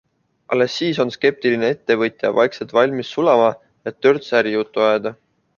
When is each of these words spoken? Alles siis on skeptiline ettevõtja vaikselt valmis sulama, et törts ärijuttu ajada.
Alles 0.55 0.77
siis 0.79 1.01
on 1.03 1.11
skeptiline 1.15 1.69
ettevõtja 1.75 2.33
vaikselt 2.39 2.75
valmis 2.79 3.13
sulama, 3.17 3.53
et 3.93 4.03
törts 4.07 4.35
ärijuttu 4.41 4.87
ajada. 4.89 5.19